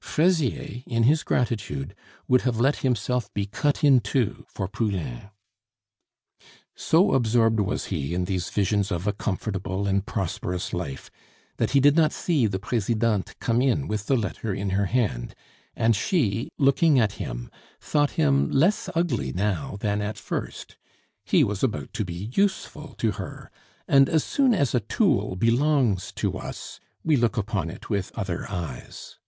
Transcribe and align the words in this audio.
Fraisier, 0.00 0.84
in 0.86 1.02
his 1.02 1.24
gratitude, 1.24 1.92
would 2.28 2.42
have 2.42 2.60
let 2.60 2.76
himself 2.86 3.34
be 3.34 3.46
cut 3.46 3.82
in 3.82 3.98
two 3.98 4.46
for 4.48 4.68
Poulain. 4.68 5.30
So 6.76 7.14
absorbed 7.14 7.58
was 7.58 7.86
he 7.86 8.14
in 8.14 8.26
these 8.26 8.48
visions 8.48 8.92
of 8.92 9.08
a 9.08 9.12
comfortable 9.12 9.88
and 9.88 10.06
prosperous 10.06 10.72
life, 10.72 11.10
that 11.56 11.72
he 11.72 11.80
did 11.80 11.96
not 11.96 12.12
see 12.12 12.46
the 12.46 12.60
Presidente 12.60 13.34
come 13.40 13.60
in 13.60 13.88
with 13.88 14.06
the 14.06 14.14
letter 14.16 14.54
in 14.54 14.70
her 14.70 14.86
hand, 14.86 15.34
and 15.74 15.96
she, 15.96 16.48
looking 16.58 17.00
at 17.00 17.14
him, 17.14 17.50
thought 17.80 18.12
him 18.12 18.48
less 18.52 18.88
ugly 18.94 19.32
now 19.32 19.78
than 19.80 20.00
at 20.00 20.16
first. 20.16 20.76
He 21.24 21.42
was 21.42 21.64
about 21.64 21.92
to 21.94 22.04
be 22.04 22.30
useful 22.34 22.94
to 22.98 23.10
her, 23.10 23.50
and 23.88 24.08
as 24.08 24.22
soon 24.22 24.54
as 24.54 24.76
a 24.76 24.78
tool 24.80 25.34
belongs 25.34 26.12
to 26.12 26.36
us 26.38 26.78
we 27.02 27.16
look 27.16 27.36
upon 27.36 27.68
it 27.68 27.90
with 27.90 28.12
other 28.16 28.48
eyes. 28.48 29.18